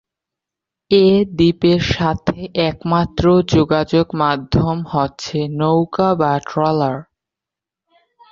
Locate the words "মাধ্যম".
4.21-4.77